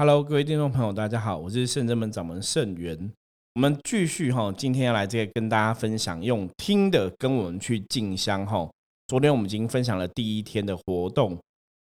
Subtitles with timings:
[0.00, 3.12] Hello，各位听众朋友，大家好，我是圣真门掌门圣元。
[3.52, 8.66] 我们继续哈，今天要来这个跟大家分享，用听的跟我们去进香哈。
[9.08, 11.38] 昨天我们已经分享了第一天的活动，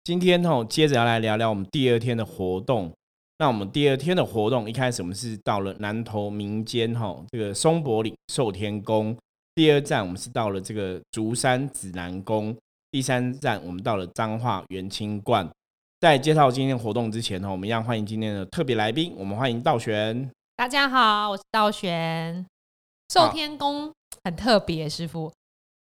[0.05, 2.93] 今天哈接着要来聊聊我们第二天的活动。
[3.39, 9.17] 那我们第二天的活动一开始我们是到了南投民间哈这个松柏岭寿天宫，
[9.55, 12.55] 第二站我们是到了这个竹山指南宫，
[12.91, 15.49] 第三站我们到了彰化元清观。
[16.03, 19.15] 在介绍今天活动之前呢，我们一样欢迎今天的特别来宾。
[19.17, 20.29] 我们欢迎道玄。
[20.57, 22.45] 大家好，我是道玄。
[23.15, 23.89] 寿天宫
[24.25, 25.33] 很特别，师傅。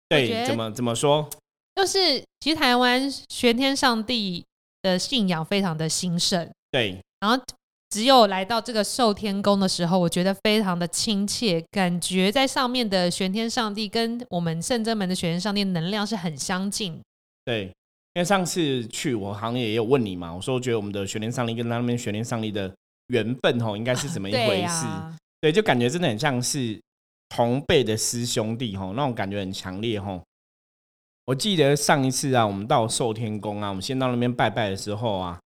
[0.09, 1.31] 对，怎么怎么说？
[1.77, 4.45] 就是其实台湾玄天上帝
[4.83, 6.51] 的信仰非常的兴盛。
[6.73, 6.99] 对。
[7.21, 7.41] 然后
[7.89, 17.01] 只有来到这个寿天宫的时候，我觉得非常的亲切，感觉在上面的玄天上帝跟我们圣真门的玄天上帝能量是很相近。
[17.45, 17.73] 对。
[18.19, 22.69] 因为上次去我行业也有问你嘛，我说我觉得我们的玄天上帝跟他那边玄天上帝的
[23.15, 24.87] 缘分吼，应该是怎么一回事？
[25.41, 26.77] 对，就感觉真的很像是
[27.29, 30.21] 同辈的师兄弟吼，那种感觉很强烈吼。
[31.27, 35.39] 我记得上一次啊，我们到寿天宫啊，我们先到那边拜拜的时候啊，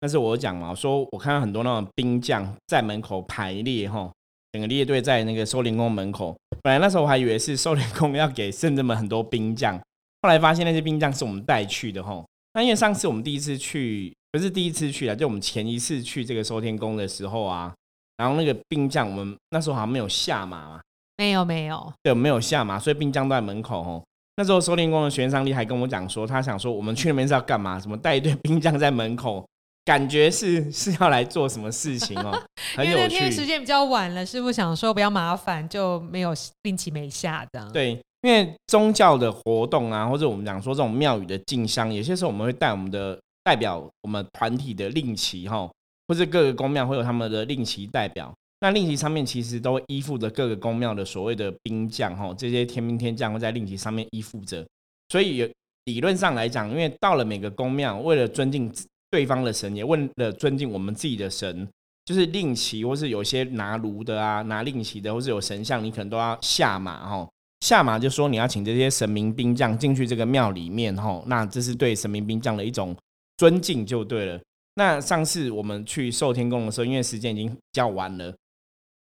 [0.00, 4.12] 那是我讲嘛，我说我看到很多那种兵将在门口排列吼，
[4.52, 6.36] 整个列队在那个寿天宫门口。
[6.62, 9.80] 本来那时候我还以为是寿天宫要给圣人们很多兵将。
[10.22, 17.72] 后来发现那些兵将是我们带去的吼，那因为上次我们第一次去不是第一次去啊，就我们前一次去这个收天宫的时候啊，
[18.18, 20.80] 然后那个兵将我们那时候好像没有下马嘛，
[21.16, 24.04] 没有没有，对，没有下马，所以兵将都在门口吼。
[24.36, 27.80] 那时候收天宫的玄上帝还跟我讲说，他想说我们去那边是要干嘛？
[27.80, 29.46] 什么带一堆兵将在门口，
[29.84, 32.30] 感觉是是要来做什么事情哦，
[32.76, 33.02] 很有趣。
[33.02, 37.70] 那天时间比较晚了，师傅想说不要麻烦，就没有令旗没下的。
[37.70, 38.00] 对。
[38.22, 45.70] 因为宗教的活动啊，或者我们讲说这种庙宇的进香，有些时候我们会带我们的代表，我们团体的令旗哈，
[46.08, 48.32] 或者各个宫庙会有他们的令旗代表。
[48.60, 54.62] 那令旗上面其实都依附着各个宫庙的所谓的兵将哈，这些天兵天将会在令旗上面依附着。
[55.08, 55.50] 所以
[55.86, 58.70] 理论上来讲，因为到了每个宫庙，为了尊敬
[59.10, 61.66] 对方的神，也为了尊敬我们自己的神，
[62.04, 67.26] 就是令旗或是有些拿炉的啊，拿令旗的，或是有神像，你可能都要下马哈。
[67.60, 72.96] 下马就说你要请这些神明兵将进去这个庙里面吼，那这是对神明兵将的一种
[73.36, 74.40] 尊敬就对了。
[74.74, 78.34] 那上次我们去寿天宫的时候，因为时间已经较晚了，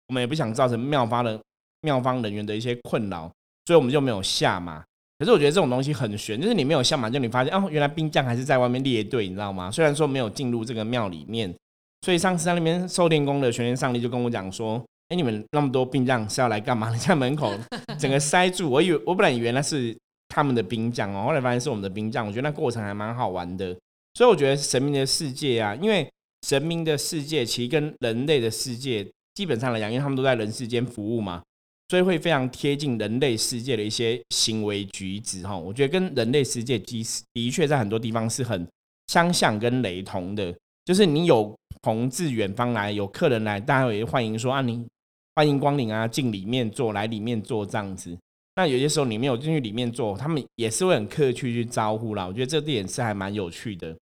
[0.08, 1.40] 我们也不想造成庙方的
[1.81, 3.30] 庙方人员的一些困扰，
[3.66, 4.84] 所以我们就没有下马。
[5.19, 9.69] 可是我觉得这种东西很玄，就是你没有下马，就你发现哦，原来兵将还是在外面列队，你知道吗？
[9.69, 11.53] 虽然说没有进入这个庙里面，
[12.02, 14.81] 所以上次在那边寿天宫的玄天上帝就跟我讲说。
[15.09, 16.94] 哎，你们那么多兵将是要来干嘛？
[16.97, 17.53] 在门口
[17.97, 19.97] 整个塞住，我以为我本来以为那是
[20.28, 22.28] 他们的兵将哦，后来发现是我们的兵将。
[22.28, 23.73] 我觉得那过程还蛮好玩的，
[24.16, 26.06] 所以我觉得神明的世界啊，因为
[26.46, 31.41] 神明的世界其实跟人类的世界基本上来讲，因为他们都在人世间服务嘛，
[31.88, 35.57] 所以会非常贴近人类世界的一些行为举止哈。
[35.57, 38.67] 我觉得跟人类世界的的确在很多地方是很
[39.07, 40.53] 相像跟雷同的，
[40.84, 44.85] 就是你有朋自远方来，有客人来，大家也欢迎说啊，你。
[45.37, 46.07] 欢迎光临啊！
[46.07, 48.17] 进里面坐，来里面坐这样子。
[48.55, 52.25] 那有些时候你没有进去里面坐，他们也是会很客气去招呼啦。
[52.25, 53.95] 我觉得这点是还蛮有趣的。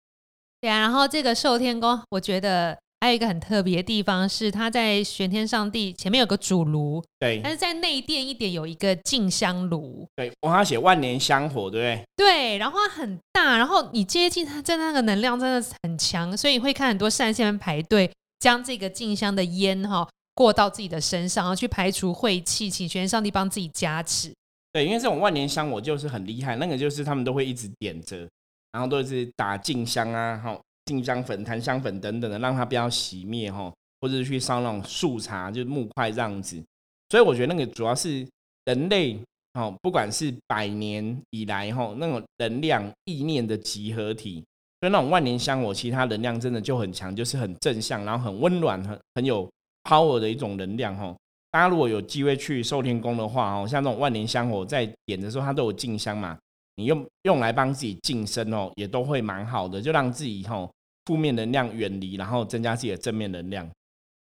[0.62, 12.04] 对啊，然后这个寿天宫，我觉得还有一个很特别的地方是，它在玄天上帝前面有个主炉，对，但是在内殿一点有一个静香炉，对，我还要写万年香火，对不对？
[12.16, 18.10] 对，然后它很大，然后你接近它，真的那个能量真的很强，所以你会看很多善信们排队
[18.40, 20.08] 将这个静香的烟哈。
[20.36, 24.32] 过到自己的身上，然后去排除晦气，请玄上帝帮自己加持。
[24.74, 26.58] 对，因为这种万年香，我就是很厉害。
[26.58, 28.30] 那个就是他们都会一直点着，
[28.74, 36.62] 然后都是打静香啊，哈，静香粉、檀香粉等等的，让它不要熄灭哈，或者是去烧那种树茶，就是木块这样子。
[37.10, 38.28] 所以我觉得那个主要是
[38.66, 39.18] 人类
[39.54, 44.44] 哦，不管是百年以来哈，那种能量意念的集合体，
[44.82, 49.50] 所以那种万年香，我其他能量真的就很强，就是很正向，然后很温暖，很很有。
[49.86, 51.16] Power 的一种能量哈，
[51.52, 56.38] 大家如果有机会去寿天宫的话哦，像这种万年香火在点的时候，它都有静香嘛，
[56.76, 60.68] 你用用来帮自己净身哦，也都会蛮好的，就让自己哈
[61.06, 63.70] 负面能量远离，然后增加自己的正面能量。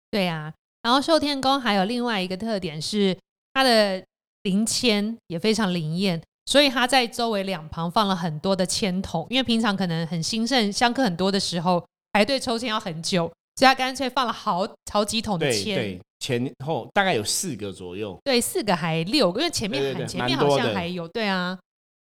[0.09, 0.51] 对啊，
[0.81, 3.15] 然后寿天宫还有另外一个特点是
[3.53, 4.01] 它的
[4.43, 13.29] 灵签也非常灵验，所以它在周围两旁放了很多的签筒，因为平常可能很兴盛香客很多的时候排队抽签要很久。
[13.59, 21.59] 所以他干脆放了好好几桶的铅，对，前后大概有四个左右，对，四个还六个，因为前面很前面好像还有，对啊。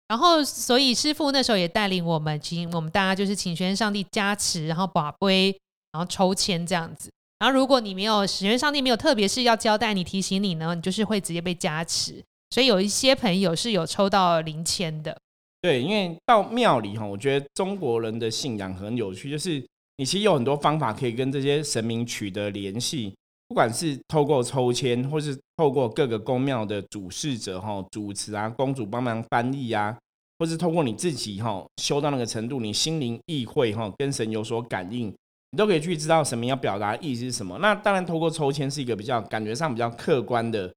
[0.08, 5.50] 然后，所以师傅那时候也带领我们，请我们大家就是请玄上帝加持，然后把杯
[5.92, 7.10] 然后抽签这样子。
[7.40, 12.24] 然后如果你没有始源上帝没有特别是要交代你提醒你呢，你就是会直接被加持。
[12.52, 15.18] 所以有一些朋友是有抽到零签的。
[15.60, 19.66] 对，因为到庙里哈，我觉得中国人的信仰很有趣，就是
[19.98, 23.14] 你其实有很多方法可以跟这些神明取得联系，
[23.48, 29.98] 不管是透过抽签，或是透过各个宫庙的主事者哈、主持啊、公主帮忙翻译啊，
[30.38, 35.14] 或是透过你自己哈修到那个程度，你心灵意会哈，跟神有所感应。
[35.52, 37.58] 你都可以去知道神明要表达意思是什么。
[37.60, 40.72] 那当然，透过抽签是一个比较感觉上比较客观的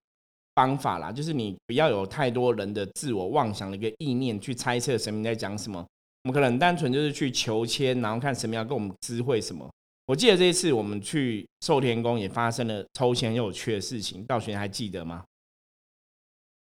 [0.54, 5.84] 方法啦，就是你不要有太多人的自我妄想的一个意念去猜测神明在讲什么。
[6.22, 9.68] 我们可能单纯就是去求签，然后看神明要跟我们知会什么。
[10.06, 15.24] 我记得这一次我们去寿天宫也发生了抽签又有趣的事情，道玄还记得吗？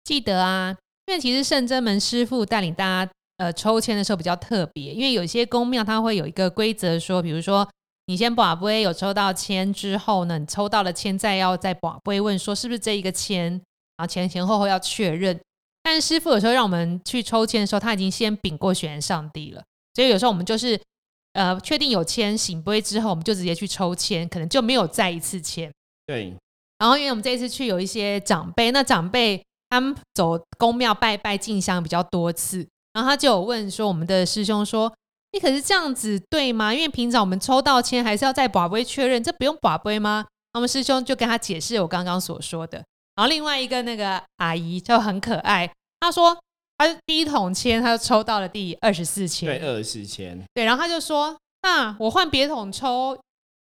[0.04, 0.76] 记得啊，
[1.06, 7.68] 因为其实圣真门师傅带领大家呃抽签的时候比较特别，因为有些宫庙它会有一个规则说，比如说。
[8.10, 13.60] 你先把杯有抽到签之后呢，你抽到了签再要再把杯问说是不是这一个签，然
[13.98, 15.38] 后前前后后要确认。
[15.90, 19.62] 但师傅有时候让我们去抽签的时候，他已经先禀过玄上帝了，
[19.94, 20.78] 所以有时候我们就是
[21.32, 25.72] 呃确定有签醒杯之后，我们就直接去抽签，可能就没有再一次签。
[26.06, 26.34] 对。
[26.78, 34.92] 然后因为我们这一次去有一些长辈，那长辈他们走宫庙拜拜进香比较多次，然后他就有问说我们的师兄说。
[35.30, 36.72] 你可是这样子对吗？
[36.72, 40.24] 因为平常我们抽到签还是要在把杯确认，这不用把杯吗？
[40.54, 42.78] 我们师兄就跟他解释我刚刚所说的。
[43.14, 45.70] 然后另外一个那个阿姨就很可爱，
[46.00, 46.36] 她说
[46.78, 50.64] 他第一桶签，他就抽到了第二十四签，对，二十四签，对。
[50.64, 53.18] 然后他就说：“那我换别桶抽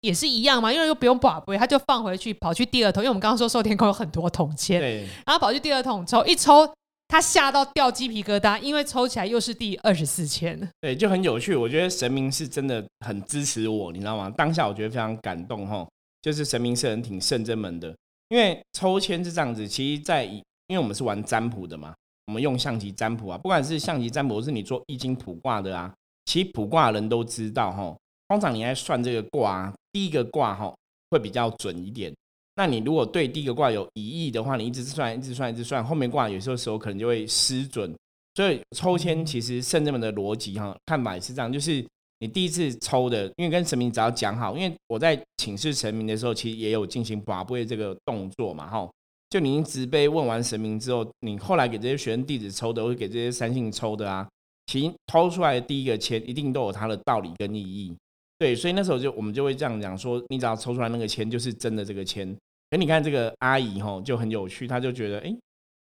[0.00, 0.72] 也是一样嘛？
[0.72, 3.02] 因为又不用把杯，他就放回去，跑去第二桶。
[3.02, 5.06] 因为我们刚刚说寿天宫有很多桶签，对。
[5.24, 6.68] 然后跑去第二桶抽，一抽。
[7.08, 10.68] 他吓到掉鸡皮疙瘩，因为抽起来又是第二十四签。
[10.80, 11.54] 对，就很有趣。
[11.54, 14.28] 我觉得神明是真的很支持我，你知道吗？
[14.36, 15.86] 当下我觉得非常感动哈。
[16.20, 17.94] 就是神明是很挺圣真门的，
[18.30, 19.68] 因为抽签是这样子。
[19.68, 21.94] 其实，在因为我们是玩占卜的嘛，
[22.26, 25.92] 我们用象棋占卜啊，不管是象棋占卜，是你做易经卜卦的啊，
[26.24, 27.96] 其实卜卦人都知道哈。
[28.28, 30.74] 通常你在算这个卦，第一个卦哈
[31.10, 32.12] 会比较准一点。
[32.56, 37.94] 那你如果对第一个卦有疑义的话，你一直算，一直算，一直算，后面卦有些时候可能就会失准。
[38.34, 41.86] 所以抽签其实圣人们的逻辑哈看法也是这样，就是
[42.18, 48.90] 你第一次抽的，因为跟神明只要讲好，因为我在请示神明的时候，其实也有进行把杯这个动作嘛，哈。
[49.28, 54.28] 就您直杯问完神明之后，你后来给这些学生弟子抽的，或者给这些三姓抽的啊，
[54.66, 57.92] 其实抽出来的第一个签一定都有它的道理跟意义。
[58.38, 62.28] 对，所以那时候就我们就会这样讲说，你只要抽出来那个签就是真的这个签。
[62.70, 65.36] 哎，你看这个阿姨吼就很有趣，她就觉得哎，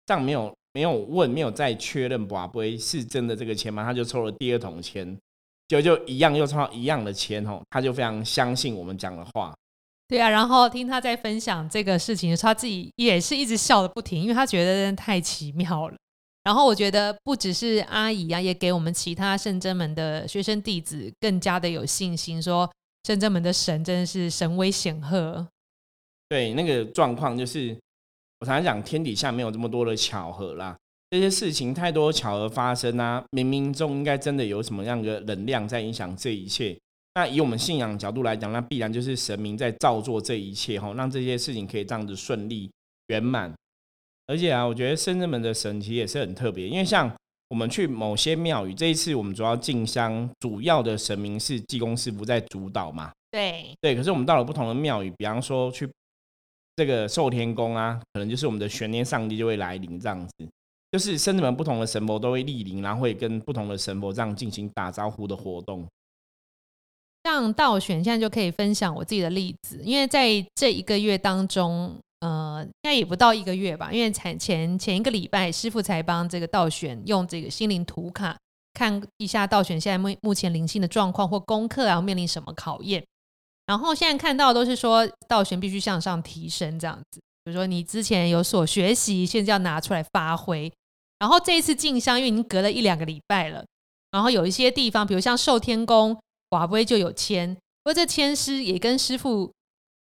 [0.06, 3.84] 这样没有没有问，没有再确认，不不会是真的这个签吗？
[3.84, 5.16] 她就抽了第二桶签，
[5.68, 9.54] 就就一样又抽到一样的签吼，她就非常相信我们讲的话。
[10.08, 15.96] 对啊，然后听她在分享这个事情的时候，她自己也是一直笑的不停，因为她觉得真的太奇妙了。
[16.44, 22.70] 然后我觉得不只是阿姨啊，也给我们其他圣真门的学生弟子更加的有信心，说
[23.02, 25.48] 圣真门的神真的是神威显赫。
[26.28, 27.76] 对那个状况，就是
[28.38, 30.76] 我常常讲，天底下没有这么多的巧合啦。
[31.10, 36.78] 这些事情太多巧合发生啊，冥冥中应该真的有什么样的能量在影响这一切。
[37.16, 42.70] 那以我们信仰角度来讲，那必然就是神明在造作这一切哈，让这些事情可以这样子顺利
[43.06, 43.50] 圆满。
[44.26, 47.10] 而且啊，我觉得深圳门的神其实也是很特别，因为像
[47.48, 53.10] 我们去某些庙宇，这一次我们主要进香，主要的神明是济公师傅在主导嘛。
[53.30, 55.88] 对对，可是我们到了不同的庙宇，比方说去。
[56.78, 60.46] 这个寿天宫啊，可能就是我们的玄年上帝就会来临这样子，
[60.92, 65.86] 就是甚至们不同的神佛都会莅临，然后会跟不同的神佛这样进行打招呼的活动。
[67.26, 78.36] 像道玄现在就可以分享我自己的例子，因为在这一个月当中，呃，应该也不到一个月吧，因为前前前一个礼拜，师傅才帮这个道玄用这个心灵图卡
[78.74, 83.04] 看一下道玄现在目目前灵性的状况或功课啊，面临什么考验。
[83.66, 90.72] 然后现在看到都是说道玄必须向上提升这样子，比如说你之前有所学习，现在要拿出来发挥。
[91.18, 93.64] 然后这一次进香，因为已经隔了一两个礼拜了，
[94.12, 96.16] 然后有一些地方，比如像寿天宫
[96.50, 99.52] 寡不就有签，不过这签诗也跟师傅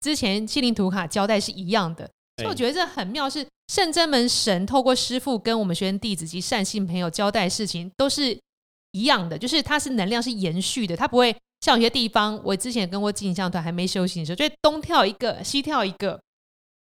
[0.00, 2.08] 之前心灵图卡交代是一样的，
[2.38, 8.38] 所以我觉得这很妙，是圣真门神透过师傅跟我们学生弟子及善信朋友交代事情都是
[8.92, 11.34] 一样的，就是它是能量是延续的，它不会。
[11.61, 16.20] 像有些地方，我之前跟过镜像团还没修行的时候，就东跳一个，西跳一个，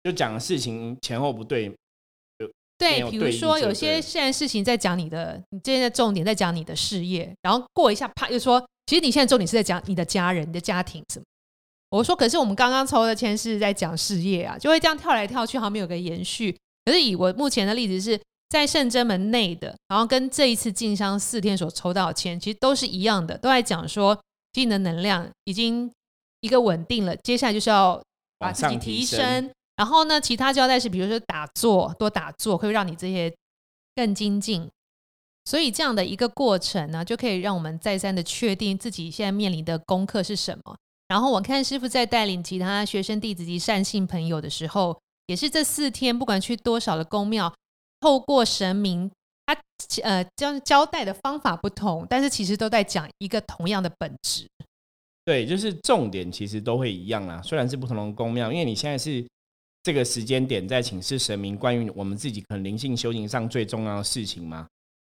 [0.02, 1.70] 就讲的事情前后不对。
[2.78, 11.24] 对，比如说有些现在事情在讲你的，你现在重点在讲你的事业，然后过一下，啪又说，其实你现在重点是在讲你的家人、你的家庭什么。
[11.90, 16.56] 我说，可是我们刚刚抽的签是在讲事业啊，就会这样跳来跳去，好像没有个延续。
[16.84, 24.18] 可是以我目前的例子是在圣真门内的，然后跟这一次进香四天所抽到的签，其实都是一样的，都在讲说，
[24.54, 25.90] 你的能量已经
[26.40, 28.02] 一个稳定了，接下来就是要
[28.38, 29.50] 把自己提升。
[29.76, 33.32] 然后呢，其他交代是，比如说打坐，多打坐会让你这些
[33.94, 34.68] 更精进。
[35.44, 40.76] 所以这样的一个过程呢，就可以让我们再三的确定自己现在面临的功课是什么。
[41.06, 47.54] 然后我看师傅在带领其他学生弟子及善信朋友的时候，也是这四天，不管去多少的宫庙，
[48.00, 49.10] 透过神明，
[49.44, 49.54] 他
[50.02, 54.48] 呃交交代的方法不同，但是其实都在讲一个同样的本质。
[55.26, 57.40] 对，就是重点其实都会一样啦。
[57.42, 59.22] 虽然是不同的宫庙，因为你现在是
[59.82, 64.66] 这个时间点在请示神明关于我们自己可能灵性修行上最重要的事情嘛。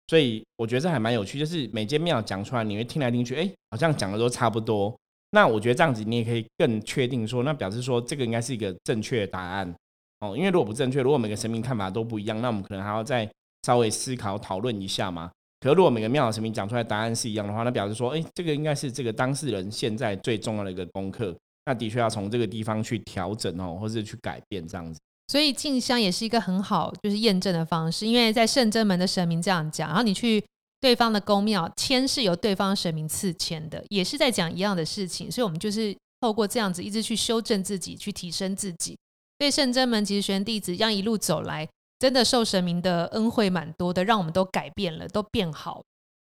[0.09, 4.95] 所以我觉得这还蛮有趣，就是每间庙讲出来，你会听来听去，哎，好像讲的都差不多。
[5.31, 9.75] 那我觉得这样子，你也可以更确定说，那表示说这个应该是一个正确答案
[10.21, 10.37] 哦。
[10.37, 13.29] 因为如果不正确，如果每个神明看法都不一样，那我们可能还要再
[13.63, 15.31] 稍微思考讨论一下嘛。
[15.61, 21.35] 可如果每个庙的神明讲出来答案是一样的话，那表示说，哎，这个应该是这个当事人现在最重要的一个功课。
[21.65, 25.01] 那的确要从这个地方去调整哦，或者去改变这样子。
[25.29, 30.45] 所以进香也是一个很好就是验证的方式，因为在圣真门的神明这样讲，然后你去
[30.81, 38.97] 对方的宫庙签是由对方神明赐签的，也是在讲一样的事情，所以我们就是透过这样子一直去修正自己，去提升自己。
[39.39, 41.67] 所以圣真门其实学弟子这样一路走来，
[41.99, 45.83] 真的受神明的恩惠蛮多的，让我们都改变了，都变好。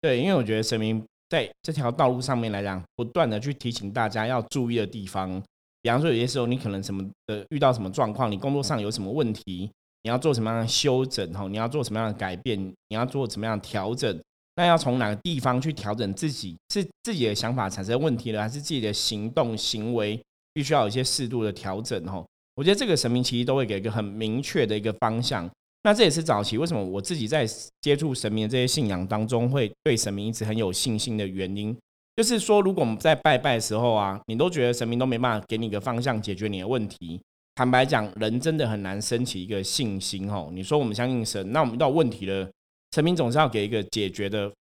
[0.02, 5.42] 对，因为我觉得神明在这条道路上面来讲，不断的去提醒大家要注意的地方。
[5.82, 9.70] 比方说，有些时候你可能什么的遇到什么状况，你工作上有什么问题，
[10.04, 11.48] 你要做什么样的修整哈？
[11.48, 12.60] 你要做什么样的改变？
[12.90, 14.20] 你要做什么样的调整？
[14.56, 16.56] 那要从哪个地方去调整自己？
[16.74, 20.22] 是自己的想法产生问题了，还是自己的行动行为
[20.54, 22.24] 必须要有一些适度的调整哈？
[22.56, 25.50] 我觉得这个神明其实都会给一个很明确的一个方向。
[25.84, 27.48] 那这也是早期为什么我自己在
[27.80, 31.76] 接触神明的这些信仰当中，会对神明一直很有信心的原因。
[32.22, 37.20] 就是说，如果我们在拜拜的时候啊，你都觉得神明都没办法给你一个方向解决你的问题，
[37.56, 40.48] 坦白讲，人真的很难升起一个信心哦。
[40.54, 42.48] 你说我们相信神，那我们遇到问题了，
[42.92, 44.52] 神明总是要给一个解决的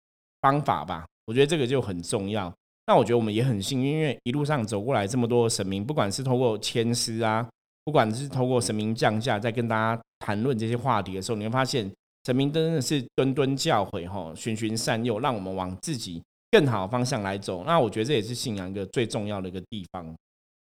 [0.40, 1.04] 方法吧？
[1.26, 2.50] 我觉得这个就很重要。
[2.86, 7.46] 那我觉得我们也很幸运，因为一路上走过来这么多神明，不管是透过签诗啊，
[7.84, 11.92] 不管是透过神明降下，在跟大家谈论这些话题的时候，你会发现
[12.24, 16.22] 神明真的是敦敦教诲哈，循循善诱，让我们往自己。
[16.50, 20.14] 更好的方向来走，那我觉得这也是信仰一个最重要的一个地方。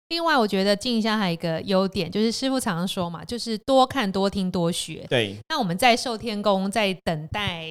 [0.09, 5.07] 另外，我觉得静香还有一个优点，就是师傅常常说嘛，就是多看、多听、多学。
[5.09, 5.37] 对。
[5.49, 7.67] 那我们在寿天宫在等待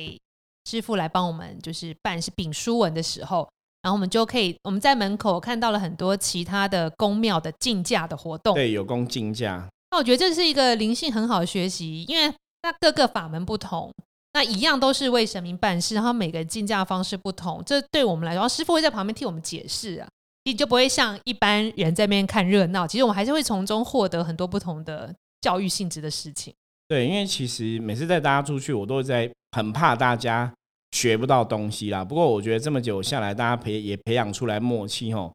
[0.65, 3.47] 师傅来帮我们，就是办是丙书文的时候，
[3.83, 8.55] 然后我们就可以我们在门口看到了很多其他的宫庙的竞价的活动。
[8.55, 9.69] 对，有宫竞价。
[9.91, 12.33] 那我觉得这是一个灵性很好的学习，因为
[12.63, 13.91] 那各个法门不同。
[14.33, 20.07] 那一样都是为神明办事，然后每个人竞价方式不同，这对我们来说，师傅会在旁边替我们解释啊，
[20.45, 22.87] 你就不会像一般人在那边看热闹。
[22.87, 26.53] 其实我们还是会从中获得很多不同的教育性质的事情。
[26.87, 30.51] 对，因为其实每次带大家出去，我都会在很怕大家
[30.91, 32.03] 学不到东西啦。
[32.03, 35.31] 不过我觉得这么久下来，大家培也培养出来默契吼。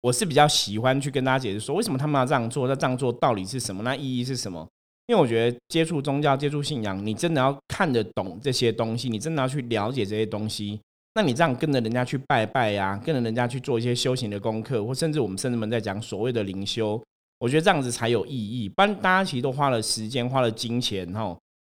[0.00, 4.66] 我是比较喜欢去跟大家解释说，为什么他们要这样做，那这样做到底是什么，那意义是什么。
[5.06, 10.80] 因为我觉得接触宗教、接触信仰，你真的要看得懂这些东西，你真的要去了解这些东西。
[11.14, 17.02] 那你这样跟着人家去拜拜呀，跟着人家去做一些修行的功课，或甚至我们甚至们在讲所谓的灵修，
[17.40, 18.68] 我觉得这样子才有意义。
[18.68, 21.36] 不然大家其实都花了时间、花了金钱，哈，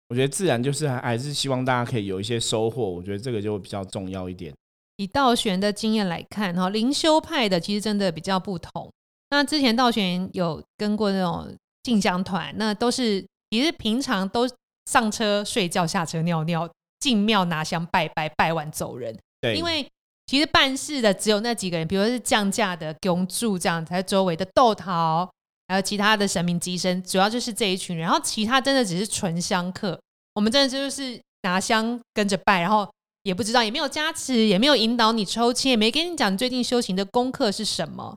[0.09, 2.91] 我觉得自然就是还是希望大家可以有一些收获。
[2.91, 4.53] 我觉得这个就比较重要一点。
[4.97, 8.91] 以道玄的经验来看，哈，灵修派的其实真的比较不同。
[9.31, 11.55] 那之前道玄有跟过那种。
[11.83, 14.49] 进香团那都是也是平常都
[14.87, 16.69] 上车睡觉下车尿尿
[17.01, 19.17] 进庙拿香拜拜拜完走人。
[19.41, 19.85] 对，因为
[20.27, 25.29] 其实办事的只有那几个人，比如是降价的供住这样，在周围的豆桃，
[25.67, 28.07] 还有其他的神明机身，主要就是这一群人。
[28.07, 30.01] 然后其他真的只是纯香客，
[30.35, 32.89] 我们真的就是拿香跟着拜，然后
[33.25, 38.17] 也不知道也没有加持，也没有引导你抽签，也没跟你讲最近修行的功课是什么，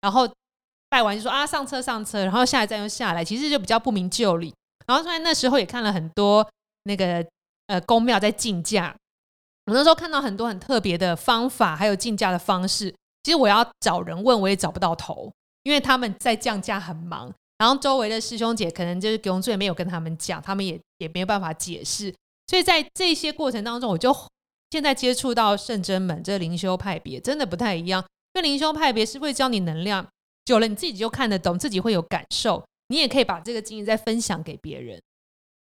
[0.00, 0.28] 然后。
[0.92, 4.52] 拜完就说啊上车上车，然后下一站又下来，其实就比较不明就里。
[4.86, 6.46] 然后在那时候也看了很多
[6.82, 7.26] 那个
[7.68, 8.94] 呃公庙在竞价，
[9.64, 12.94] 我那时候看到很多很特别的方法，还有竞价的方式。
[13.22, 15.32] 其实我要找人问，我也找不到头，
[15.62, 22.14] 因为他们在降价很忙，然后周围的师兄姐可能就是工作也没有跟他们讲，他们也也没有办法解释。
[22.48, 24.14] 所以在这些过程当中，我就
[24.70, 28.04] 现在接触到圣真门这灵修派别，真的不太一样。
[28.34, 30.06] 因为灵修派别是会教你能量。
[30.44, 35.00] 久了你自己就看得懂，自己会有感受，你也可以把这个经验再分享给别人。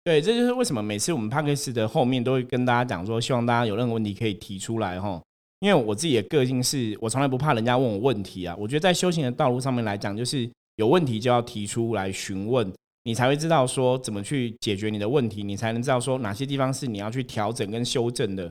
[0.03, 5.21] 对，这就是为什么每次我们 p a c k a g e 的后面都会跟大家讲说，希望大家有任何问题可以提出来哈。
[5.59, 8.55] 因为我自己的个性是我从来不怕人家问我问题啊。
[8.57, 12.71] 我觉得在修行的道路上面来讲，就是有问题就要提出来询问，
[13.03, 18.50] 你才会知道说怎么去解决你的问题，你才能知道说哪些地方是你要去调整跟修正的。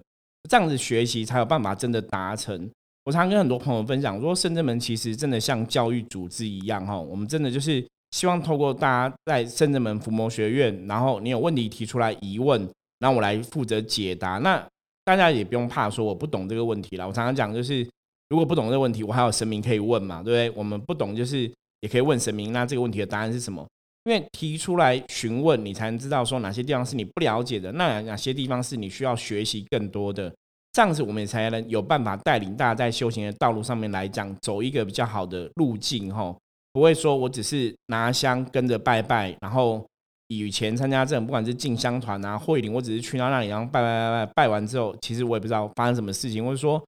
[0.50, 2.70] 这样子学习才有办法真的达成。
[3.08, 12.60] 我常跟很多朋友分享说，圣正门其实真的像教育组织一样哈，我们真的就是希望透过大家在圣正门伏魔学院，然后你有问题提出来疑问，
[12.98, 14.36] 然后我来负责解答。
[14.36, 14.62] 那
[15.06, 17.08] 大家也不用怕说我不懂这个问题了。
[17.08, 17.82] 我常常讲就是，
[18.28, 20.58] 如果不懂这个问题，我还有神明可以问嘛，对不对？
[20.58, 21.50] 我们不懂就是
[21.80, 23.66] 也可以问神明，那这个问题的答案是什么？
[24.04, 30.30] 因为提出来询问，你才能知道说哪些地方是你不了解的，那哪些地方是你需要学习更多的。
[30.78, 36.32] 这样子，我们也才能有办法带领大家在修行的道路上面来讲，走一个比较好的路径哈。
[36.72, 39.84] 不会说我只是拿香跟着拜拜，然后
[40.28, 46.80] 以前参加这种不管是进香团啊、会灵，我只是去到那里然后拜拜拜拜，拜完之后，其实我也不知道发生什么事情，或者说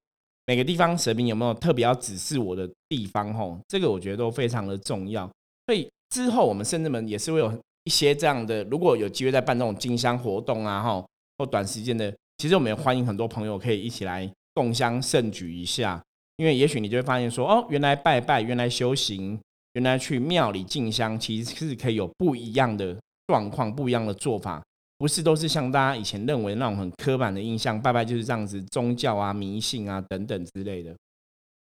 [0.47, 5.29] 每个地方神明有没有特别要指示我的地方吼，这个我觉得都非常的重要。
[5.67, 11.05] 所以之后我们甚至们也是会有一些这样的，如果有机会在办这种进香活动啊，哈，
[11.39, 12.15] 或短时间的。
[12.41, 16.03] 其实我们也欢迎很多朋友可以一起来共襄盛举一下，
[16.39, 19.39] 因为也许你就会发现说，哦，原来拜拜，原来修行，
[19.75, 24.63] 原来去庙里进香，其实是可以有不一样的状况，不一样的做法，
[24.97, 30.97] 不是都是像大家以前认为那种很刻板的印象，拜拜就是这样子，宗教啊、迷信啊等等之类的。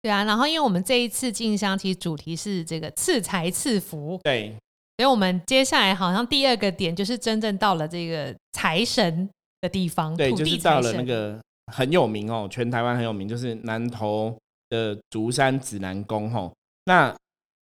[0.03, 4.55] 对啊，然后因为我们这一次进香，其实主题是这个赐财赐福，对，
[4.97, 9.27] 所以我们接下来好像第二个点就是真正到了这个财神。
[9.61, 11.39] 的地方，对，就是到了那个
[11.73, 14.37] 很有名哦，全台湾很有名，就是南投
[14.69, 16.53] 的竹山指南宫吼。
[16.85, 17.13] 那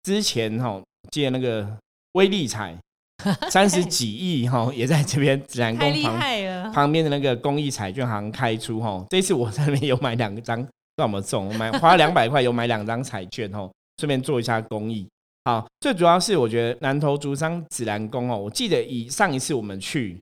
[0.02, 1.66] 之前吼借那个
[2.12, 2.76] 威力彩
[3.48, 9.06] 三十几亿哈，也在这边指南宫旁旁边的那个公益彩券行开出吼。
[9.10, 10.58] 这次我在那边有买两张，
[10.96, 15.08] 让我们中，买花两百块有买两张彩券吼，顺便做一下公益。
[15.44, 20.20] 好，最主要是我觉得南投竹山指南宫哦，我记得以上一次我们去。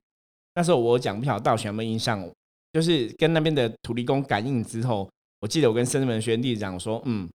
[0.55, 2.23] 那时候我讲不晓得道玄有没有印象，
[2.73, 5.09] 就是跟那边的土地公感应之后，
[5.41, 7.29] 我记得我跟深圳门学院弟讲说，嗯，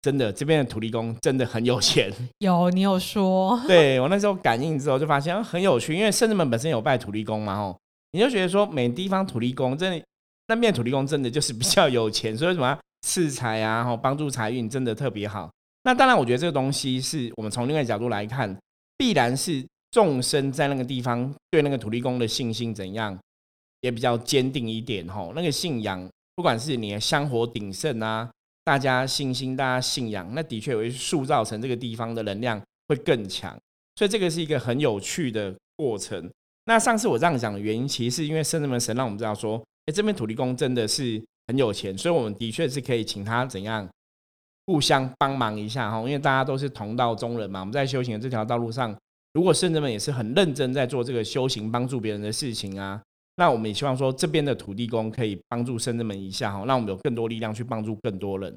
[0.00, 2.12] 真的这边的土地公真的很有钱。
[2.40, 3.60] 有你有说？
[3.68, 7.78] 对我那时候感应之后就发现很有趣，因为深圳门本身有拜土地公嘛，吼，
[8.12, 10.04] 你就觉得说每地方土地公真的
[10.48, 15.50] 那边土地公真的就是比较有钱， 所以什么赐财啊，然后帮助财运真的特别好。
[15.84, 18.56] 那当然，我觉得这个东西是我们从另外角度来看，
[18.96, 19.64] 必然是。
[19.92, 23.16] 众生在那个地方对那个土地公的信心怎样，
[23.82, 25.32] 也比较坚定一点吼。
[25.36, 28.28] 那个信仰，不管是你的香火鼎盛啊，
[28.64, 33.54] 大家信心、大家信仰，那的确会塑造成这个地方的能量会更强。
[33.96, 36.28] 所以这个是一个很有趣的过程。
[36.64, 43.86] 那上次我这样讲的原因，其实是因为圣人们神让我们知道说，哎，这边土地公真的是很有钱，所以我们的确是可以请他怎样
[44.64, 45.98] 互相帮忙一下哈。
[45.98, 48.96] 因为大家都是同道中人嘛，我们在修行的这条道路上。
[49.34, 53.02] 如果圣人们也是很认真在做这个修行、帮助别人的事情啊，
[53.36, 58.54] 那我们也希望说这边的土地公可以帮助圣人们一下哈，让我们有更多力量去帮助更多人。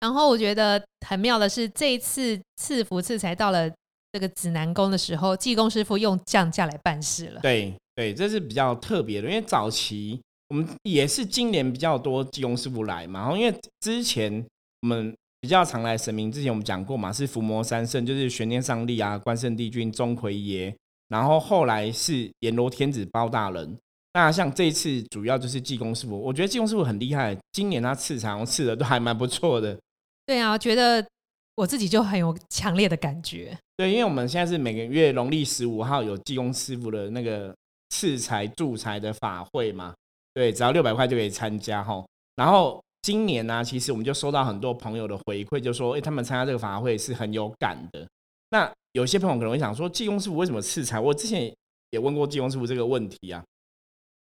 [0.00, 3.70] 然后我觉得很妙的是，这一次赐福赐财到了
[4.12, 7.40] 这个指南宫的时候，济公师傅用降价来办事了。
[7.42, 10.18] 对对，这是比较特别的，因为早期
[10.48, 14.42] 我们也是今年比较多济公师傅来嘛，然后因为之前
[14.80, 15.14] 我们。
[15.46, 23.78] 比较常来神明，之前我们讲过嘛，是伏魔三圣，就是玄天上帝啊、关圣帝君、钟馗爷，然后后来是阎罗天子包大人。
[24.14, 29.78] 那像这一次主要就是济公师傅，我觉得济公师傅很厉害，今年他赐场赐的都还蛮不错的。
[30.26, 31.06] 对啊，觉得
[31.54, 33.56] 我自己就很有强烈的感觉。
[33.76, 37.54] 对，因为我们现在是每个月农历十五号有济公师傅的那个
[37.90, 39.94] 赐财助财的法会嘛，
[40.34, 42.04] 对，只要六百块就可以参加哈，
[42.34, 42.82] 然后。
[43.06, 48.04] 今年呢，其实我们就收到很多朋友的回馈，就说，哎，他们参加这个法会是很有感的。
[48.50, 50.98] 那有些朋友可能会想说，济公师傅为什么赐财？
[50.98, 51.54] 我之前
[51.90, 53.40] 也问过济公师傅这个问题啊。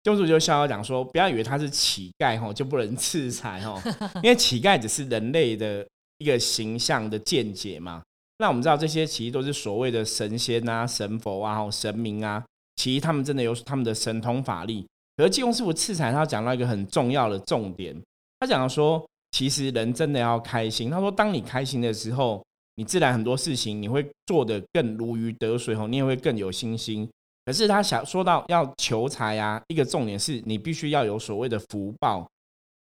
[0.03, 3.81] 济公师傅就笑笑讲说，不要以为他是乞丐吼，就不能赐财吼，
[4.23, 5.87] 因为乞丐只是人类的
[6.19, 8.03] 一个形象的见解嘛。
[8.37, 12.45] 那我们知道这些其实都是所谓的神仙啊、神佛啊、神明啊，
[12.77, 14.87] 其实他们真的有他们的神通法力。
[15.17, 17.99] 可是济公师傅赐财，他讲到一个很重要的重点。
[18.45, 20.91] 他讲说，其实人真的要开心。
[20.91, 27.09] 他说，当你开心的时候，你自然很多事情你会做得更如鱼得水吼，你也会更有信心。
[27.47, 32.29] 可是他想说到要求财啊，一个重点是你必须要有所谓的福报。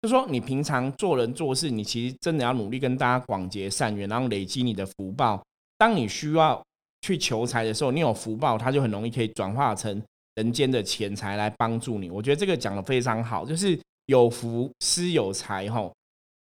[0.03, 5.42] 就说你平常做人做事，你其实真的要努力跟大家广结善缘，然后累积你的福报。
[5.79, 6.62] 当你需要
[7.01, 10.03] 去求财的时候，你有福报，它就很容易可以转化成
[10.35, 12.11] 人间的钱财来帮助你。
[12.11, 15.92] 我觉得这个讲的非常好，就是有福施有财，吼，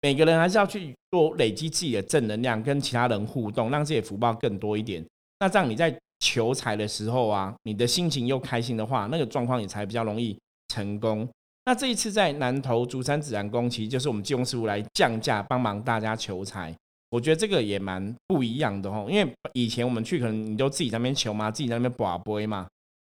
[0.02, 5.04] 每个人还是要去多累积自己的正能量，跟其他人互动，让自己的福报更多一点。
[5.40, 10.38] 那这样你在求财的时候啊，你的心情又开心的话，那个状况也才比较容易
[10.68, 11.28] 成功。
[11.64, 16.74] 那这一次在南投竹山自然宫，其实就是我们济公师傅来降价帮忙大家求财。
[17.10, 22.66] 我觉得这个也蛮不一样的哦，因为以前我们去可能你都自己在那边求嘛，自己在那边把杯嘛，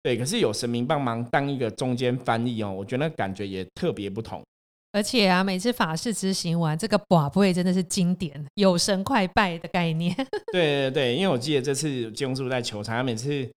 [0.01, 0.17] 对。
[0.17, 4.43] 可是有神明帮忙当一个中间翻译哦，我觉得感觉也特别不同。
[4.91, 10.15] 而且啊，每次法事执行完，这个卜杯真的是经典，有神快拜的概念。
[10.51, 13.47] 对对对，因为我记得这次济公师傅在求财，每次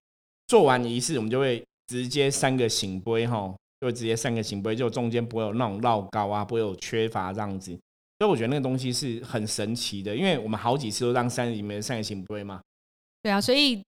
[0.46, 3.54] 做完仪式，我们就会直接三个醒杯哈。
[3.80, 7.72] 就直接三个行杯，就中间不会有那种绕高啊，不会有缺乏这样子，
[8.20, 12.60] 所以我觉得那个东西是很神奇的，因为我们好几次都让三里面三个行杯嘛。
[13.24, 13.82] 对啊，所以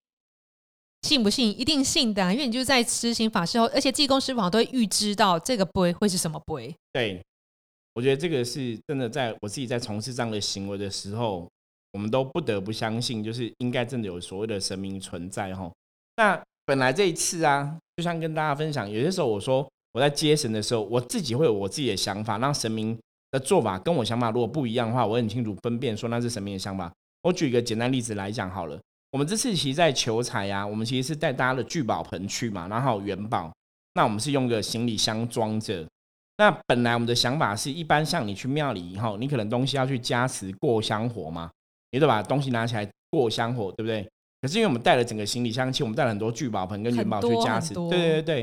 [1.05, 6.75] 信不信一定信的，因为你就在施行法事后，而且济公师傅都会预知到这个杯会是什么杯。
[6.93, 7.23] 对，
[7.93, 11.47] 我觉得这个是真的，在我自己在从事这样的行为的时候，
[11.93, 15.71] 我们都不得不相信，就是应该真的有所谓的神明存在哈。
[16.17, 19.69] 那本来这一次啊，就像跟大家分享，有些时候我说。
[19.95, 22.99] 我在接神的时候，我自己会有我自己的想法，让神明
[23.31, 26.93] 的做法跟我想法如果不一样的话，我很清楚分辨说那是神明的想法。
[27.23, 28.77] 我举一个简单例子来讲好了，
[29.15, 33.55] 我们这次其实在求财啊，我们其实是带大家的聚宝盆去嘛，然后元宝，
[33.95, 35.87] 那我们是用个行李箱装着。
[36.39, 41.49] 那本来我们的想法是一般像你去庙里以后，你可能东西要去加持过香火嘛，
[41.93, 44.05] 你得把东西拿起来过香火，对不对？
[44.43, 48.41] 可是因为我们带了整个行李箱，其实我们带了很多聚宝盆跟元宝去加持，对对对。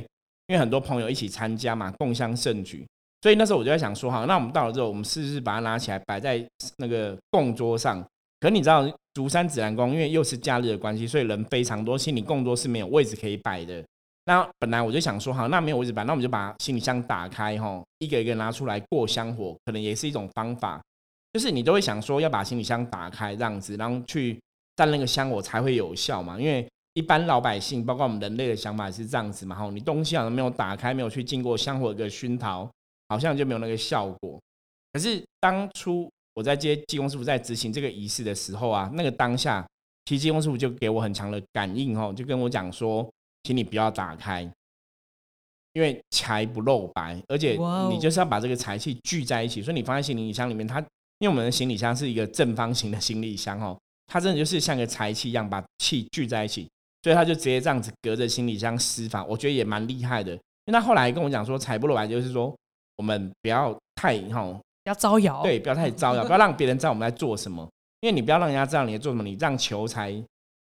[0.48, 2.88] 因为很多朋友一起参加嘛，共襄盛举，
[3.22, 6.42] 所以那时候我就在想说，哈，那我们到了之后，我们是不是把它拿起来摆在
[6.78, 8.02] 那个供桌上。
[8.42, 13.82] 可你知道，竹山紫兰宫因为又是假日的关系，所以人非常多，心里供桌是没有位置可以摆的。
[14.26, 20.82] 那本来我就想说，好，那没有位置摆，那我们就把行李箱打开，哈，一个一个拿出来过香火，可能也是一种方法。
[21.32, 24.38] 就是你都会想说，要把行李箱打开这样子，然后去
[24.76, 26.68] 蘸那个香火才会有效嘛，因为。
[26.94, 29.56] 一般老百姓，包括我们人类的想法是这样子嘛？
[29.56, 32.70] 吼，你东西好像没有打开，没有去经过香火的熏陶，
[33.08, 34.38] 好像就没有那个效果。
[34.92, 39.65] 可是当初我在接济公师傅在执行这个仪式的时候啊，那个当下，
[40.06, 43.10] 其实济公师傅就给我很强的感应，哦，就跟我讲说，
[43.44, 44.41] 请你不要打开，
[45.74, 47.58] 因为财不露白，而且
[47.91, 49.62] 你就是要把这个财气聚在一起。
[49.62, 50.80] 所以你放在行李箱里面，它
[51.20, 56.67] 因为我们的行李箱是一个正方形的行李箱，哦，它真的就是像个财气一样，把气聚在一起。
[57.04, 60.34] 所以他就直接这样子隔着行李箱施法，我觉得也蛮厉害的。
[60.34, 62.56] 因为他后来跟我讲说，财不露白就是说，
[62.98, 67.67] 我们不要太哈，不要招摇，对，不要太招摇，不要让别人知道我们在做什么。
[68.02, 70.13] 因为你不要让人家知道你在做什么，你让求财。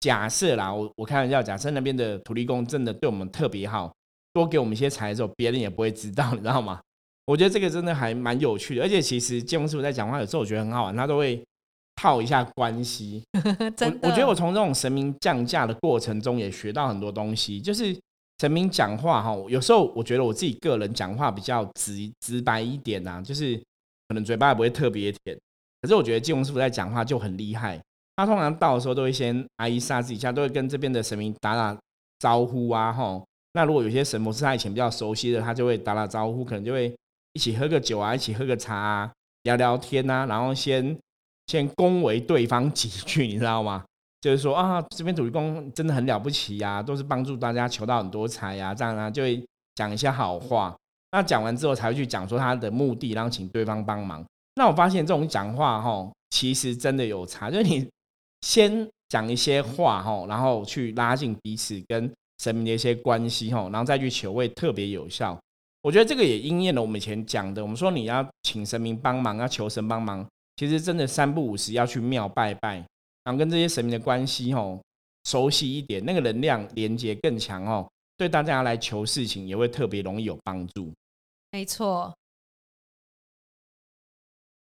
[0.00, 3.92] 假设啦，我我开玩笑，假设那边的土地公真的对我们特别好，
[4.32, 6.80] 多给我们一些财的时候，别人也不会知道，你知道吗？
[7.26, 8.82] 我觉得这个真的还蛮有趣的。
[8.82, 11.42] 而且其实建峰师傅在讲话有时候我觉得很好玩，他都会。
[11.96, 17.60] 套一下关系， 我我觉得我从这种神明降价的过程中也学到很多东西。
[17.60, 17.96] 就是
[18.40, 23.58] 神明讲话哈，有时候我觉得我自己个人讲话比较直直白一点呐，就是
[24.08, 25.38] 可能嘴巴也不会特别甜。
[25.80, 27.80] 可是我觉得金龙师傅在讲话就很厉害，
[28.16, 31.76] 他通常到的时候都会先阿姨杀自己下，都会跟这边的神明打打
[32.18, 33.24] 招呼啊吼。
[33.52, 36.94] 那如果有些神佛是他以前比较熟悉的，他就会打打招呼，可能就会
[37.34, 39.12] 一起喝个酒啊，一起喝个茶啊，
[39.42, 40.96] 聊聊天啊，然后先。
[41.46, 43.84] 先恭维对方几句，你知道吗？
[44.22, 50.74] 就是说啊，这边土地公真的很了不起呀，都是帮助大家求到很多财呀，这样啊，就会讲一些好话。
[51.14, 54.24] 那讲完之后才会去讲说他的目的，然后请对方帮忙。
[54.56, 57.88] 那我发现这种讲话哈，其实真的有差，就是你
[58.40, 65.38] 先讲一些话哈，然后去拉近彼此跟神明的一些关系哈，然后再去求，会特别有效。
[65.82, 70.26] 我觉得这个也应验了我们以前讲的，我们说你要请神明帮忙，要求神帮忙。
[70.56, 72.84] 其实真的三不五时要去庙拜拜，
[73.22, 74.80] 然后跟这些神明的关系哦
[75.28, 80.92] 熟悉一点，那个能量连接更强哦，对大家来求事情也会特别容易有帮助。
[81.54, 82.12] 没错，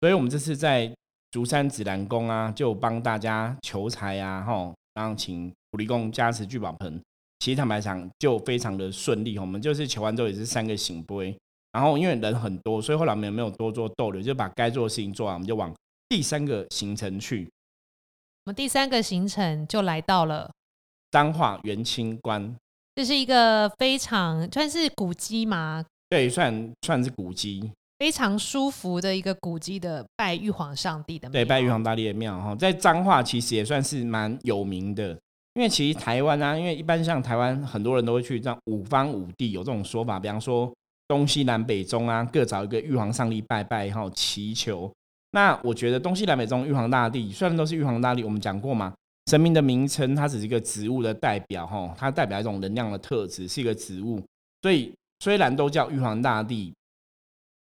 [0.00, 0.90] 所以我们这次在
[1.30, 6.98] 竹山紫兰宫啊，就帮大家求财啊，吼，然后请土地公加持聚宝盆，
[7.40, 9.38] 其实坦白讲就非常的顺利。
[9.38, 11.36] 我们就是求完之后也是三个醒杯。
[11.72, 15.70] 然后因为人很多，所以后来我们也没有多做逗留，就把该做的事情做完，我们就往
[16.08, 17.44] 第三个行程去。
[18.46, 20.50] 我们第三个行程就来到了
[21.10, 22.56] 彰化元清关，
[22.94, 25.84] 这是一个非常算是古迹吗？
[26.10, 27.70] 对，算算是古迹。
[28.00, 31.32] 非常舒服的一个古迹的拜玉皇上帝的庙。
[31.32, 35.16] 对，拜玉皇大帝的庙哈，在彰化其实也算是蛮有名的。
[35.54, 40.72] 因为其实台湾啊，因为一般像台湾很多人都会去这样五方五帝有这种说法，比方说
[41.06, 44.90] 东西南北中啊，各找一个玉皇上帝拜拜哈，祈求。
[45.32, 48.92] 那我觉得东西南北中玉皇大帝虽然都是玉皇大帝，我们讲过嘛，
[49.26, 54.22] 神明的名称它只是一个植物的代表哈，它代表一种能量的特质，是一个植物。
[54.62, 56.74] 所以虽然都叫玉皇大帝，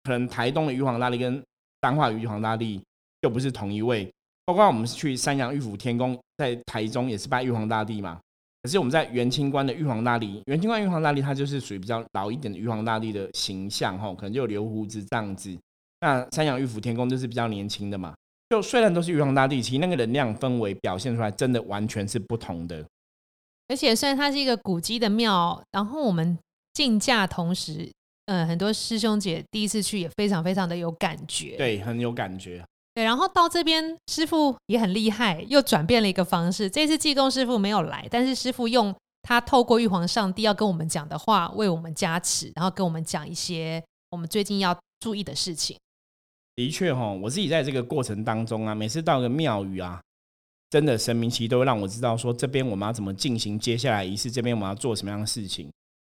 [0.04, 1.42] 可能台东的玉皇大帝跟
[1.82, 2.82] 彰化玉皇大帝
[3.20, 4.10] 就不是同一位。
[4.46, 8.18] 包括我们去三阳玉府天宫，在台中也是拜玉皇大帝嘛。
[8.62, 15.56] 可是我们在元清观的玉皇大帝，元清观玉皇大帝，他就是属于比较老一点的玉皇大帝的形象哈，可能就留胡子这样子。
[16.00, 18.14] 那三阳玉府天宫就是比较年轻的嘛。
[18.48, 22.82] 就虽然都是玉皇大帝，其实那个能量氛围表现出来，真的完全是不同的。
[23.68, 26.38] 而且虽然它是一个古迹的庙，然后我们
[26.78, 27.90] 进价同时，
[28.26, 32.64] 嗯，很多师兄姐第一次去也非常非常的有感觉，对，很有感觉。
[32.94, 36.70] 对，然后到这边，师傅也很厉害，又转变了一个方式。
[36.70, 45.76] 这次济公师傅没有来，但是师傅用他透过玉皇上帝要跟我们讲的话，为我们加持，然后跟我们讲一些我们最近要注意的事情。
[46.54, 50.00] 的确哈，我自己在这个过程当中啊，每次到个庙宇啊，
[50.70, 55.68] 真的神明其实都会让我知道说，这边我们要怎么进行接下来仪式，这边我们要做什么样的事情。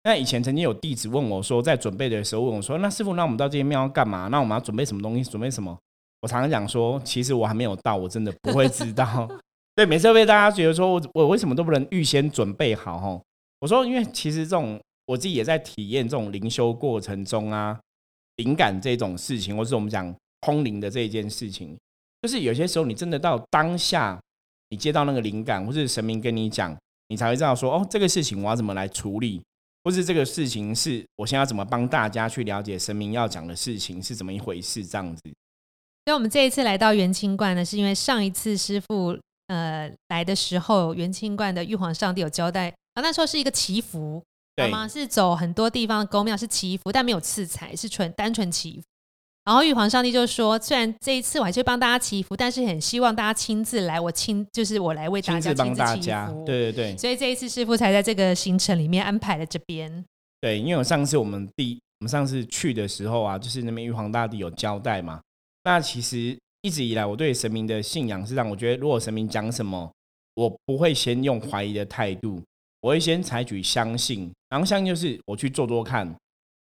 [0.09, 4.27] 那以前曾经有弟子问我说，在准备的时候问我说，那师傅，那我们到这些庙要干嘛？
[4.29, 5.31] 那我们要准备什么东西？
[5.31, 5.79] 准备什么？
[6.23, 9.29] 我常常讲说，其实我还没有到，我真的不会知道。
[9.77, 12.99] 对，每次被大家觉得说我我为什么都不能预先准备好？
[12.99, 13.21] 哈，
[13.61, 17.79] 我说，因为其实这种我自己也在体验这种灵修过程中啊，
[18.37, 21.77] 灵感这种事情，或是我们讲通灵的这一件事情，
[22.23, 24.19] 就是有些时候你真的到当下，
[24.71, 26.75] 你接到那个灵感，或是神明跟你讲，
[27.09, 29.43] 你才会知道说，哦，这个事情我要怎么来处理，
[29.85, 35.23] 或是这个事情是我现在怎么帮大家去了解神明要讲的事情是怎么一回事，这样子。
[36.05, 44.23] 所以，我们这一次来到元清观呢，是因为上一次师傅呃来的时候，元清观的玉皇上帝有交代啊，那时候是一个祈福，
[44.57, 44.89] 对吗？
[44.89, 48.88] 是走很多地方的宫庙是祈福，但没有赐财，是纯单纯祈福。
[49.49, 56.45] 然后玉皇上帝就说，虽然这一次我还是帮大家祈福，但是很希望大家亲自来，我亲就是我来为大家亲自祈福。
[56.45, 56.97] 对对对。
[56.99, 60.05] 所以这一次师傅才在这个行程里面安排了这边。
[60.43, 65.19] 对，因为我上次我们第我们上次去的时候啊，就是那边玉皇大帝有交代嘛。
[65.65, 69.91] 那其实一直以来，我对神明的信仰是让我觉得，如果神明讲什么，
[70.35, 72.43] 我不会先用怀疑的态度，
[72.83, 74.31] 我会先采取相信。
[74.51, 76.15] 然后相信就是我去做做看。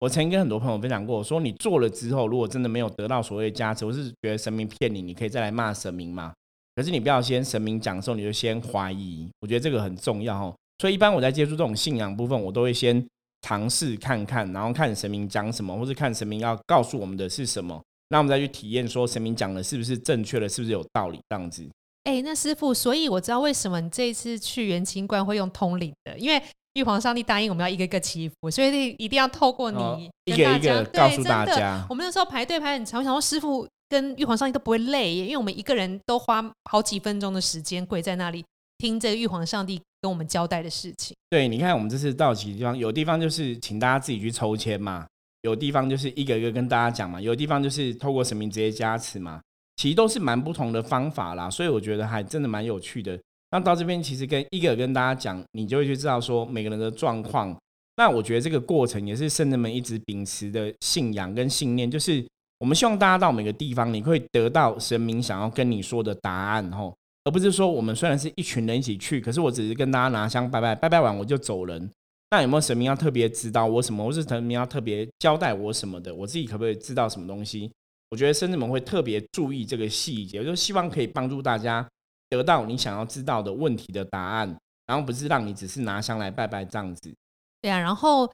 [0.01, 6.33] 我曾经跟很多朋友分享过，说你做了之后，如果真的没有得到所谓的加持，我是觉得神明骗你，你可以再来骂神明嘛。
[6.77, 10.55] 可是你不要先神明讲的时候你就先怀疑，我觉得这个很重要哦。
[10.79, 13.05] 所以一般我在接触这种信仰部分，我都会先
[13.43, 17.83] 尝试看看，然后看神明讲什么，或是看神明要告诉我们的是什么。
[18.11, 21.69] 那我们再去体验，说神明讲的是不是正确的，是不是有道理这样子？
[22.05, 26.41] 哎，那师傅，所以我知道为什么你这一次去元清观会用通灵的，因为
[26.75, 31.85] 玉皇上帝答应我们要一个个祈福，所以一定要透过你一个一个告诉大家。
[31.89, 38.45] 我们那时候排队排很长，我想说师傅跟玉皇上帝都不会累，因为我们一个人都花好几分钟的时间跪在那里
[38.79, 41.17] 听这个玉皇上帝跟我们交代的事情。
[41.31, 45.07] 对，你看我们这次到几个地方，有地方就是请大家自己去抽签嘛。
[45.43, 49.41] 有地方就是一个一个跟大家讲嘛，有地方就是透过神明直接加持嘛，
[49.77, 53.19] 其实都是蛮不同的方法啦，所以我觉得还真的蛮有趣的。
[53.51, 57.57] 那到这边其实跟一个跟大家讲，你就会去知道说每个人的状况。
[57.97, 62.25] 那我觉得这个过程也是圣人们一直秉持的信仰跟信念，就是
[62.59, 71.91] 我们希望大家到每个地方，你会得到神明想要跟你说的答案吼，而不是说我们虽然是一群人一起去，可是我只是跟大家拿香拜拜，拜拜完我就走人。
[72.31, 74.05] 那有没有神明要特别指导我什么？
[74.05, 76.15] 或是神明要特别交代我什么的？
[76.15, 77.71] 我自己可不可以知道什么东西？
[78.11, 81.89] 我觉得圣人们会特别注意这个细节，就希望可以帮助大家
[82.31, 87.15] 得到你想要知道的问题的答案，然后不是让你只是拿香来拜拜这样子。
[87.61, 88.31] 对啊，然后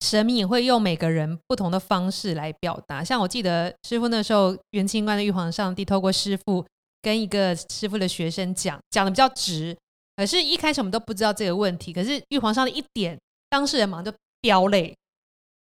[0.00, 3.02] 神明也会用每个人不同的方式来表达。
[3.04, 6.64] 像我记得师傅那时候元清观的玉皇上帝透过师傅
[7.00, 9.76] 跟一个师傅的学生讲，讲的比较直，
[10.16, 13.18] 可是一开始我们都不知道这个问题，可是玉皇上帝一点。
[13.50, 14.96] 当事人马上就飙泪，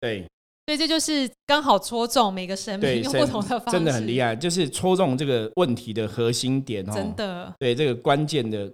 [0.00, 0.28] 对，
[0.70, 8.72] 所以这就是刚好戳中每个神明用不同的方式，真的很厉害，就是戳中这个问题的核心点哦，真的，对这个关键的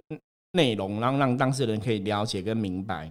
[0.51, 3.09] 内容，然后让当事人可以了解跟明白。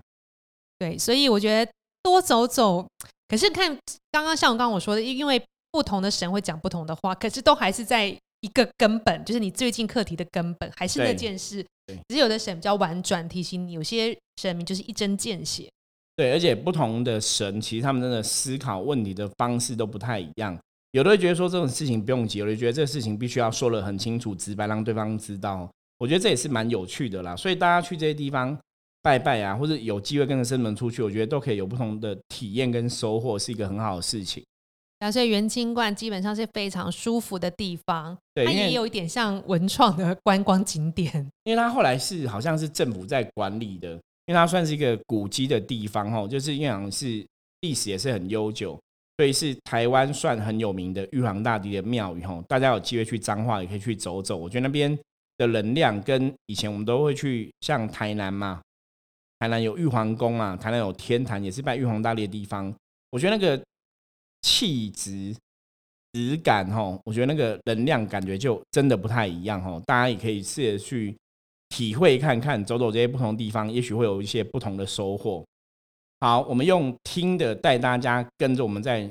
[0.79, 1.69] 对，所以我觉得
[2.01, 2.87] 多走走，
[3.27, 3.77] 可是看
[4.13, 11.67] 刚刚像我刚刚我说的，因为不同的神会讲不同的话，可是都还是在一个根本，就是你最近课题的根本还是那件事，
[12.07, 15.69] 只有的神比较婉转提醒你，有些神明就是一针见血。
[16.17, 20.59] 对，而且不同的神，其实他们真的思考问题的方式都不太一样。
[20.93, 25.71] 有的会觉得说这种事情不用急，有的觉得这个事情必须要说的很清楚、直白，让对方知道。
[25.99, 27.37] 我觉得这也是蛮有趣的啦。
[27.37, 28.59] 所以大家去这些地方
[29.03, 34.43] 拜拜啊，或者有机会跟着生门出去，我觉得都可以有不同的体验跟收获，是一个很好的事情。
[34.99, 41.13] 然后，所以元清观基本上是非常舒服的地方，对，它也有一点像文创的观光景点。
[41.45, 47.27] 因为它后来是好像是政府在管理的，因为它算是一个古迹的地方吼，就是因为好像是
[47.61, 48.79] 历史也是很悠久，
[49.17, 52.43] 所以是台湾算很有名的玉皇大帝的庙宇吼。
[52.49, 54.99] 大家有机会去彰化也可以去走走，我觉得那边
[55.39, 58.61] 的能量跟以前我们都会去像台南嘛，
[59.39, 62.75] 台南有玉皇宫啊，台南有天坛也是拜玉皇大帝的地方，
[63.11, 63.63] 我觉得那个
[64.43, 65.35] 气质。
[66.13, 71.15] 质感吼，我觉得那个能量感觉就真的不太一样吼，大家也可以试着去
[71.77, 75.45] 体会看看，走走这些不同地方，也许会有一些不同的收获。
[76.21, 79.03] 好，我们用听的带大家跟着我们再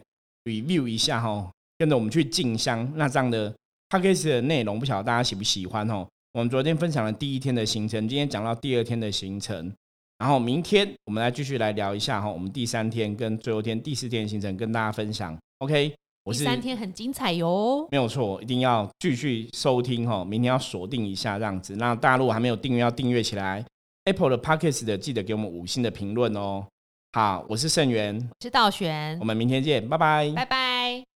[0.45, 2.91] review 一下哈，跟着我们去进香。
[2.95, 3.53] 那这样的
[3.89, 6.07] p a c k a g e 的内容，不晓得大家喜不喜欢哦。
[6.33, 9.71] 我们昨天分享了第一天的行程，今天讲到第二天的行程，
[10.17, 15.37] 然后明天我们来继续来聊一下哈，我们第三天跟最后天第四天的行程跟大家分享。
[15.59, 15.93] OK。
[16.25, 21.75] 我是第三天很精彩哟，没有错，一定要继续收听哈，明天要锁定一下这样子。
[21.75, 23.63] 那大家如果还没有订阅，要订阅起来。
[24.05, 26.65] Apple 的 Podcast 的记得给我们五星的评论哦。
[27.13, 31.14] 好，我是盛元，我是道玄我，们明天见，拜拜，拜拜。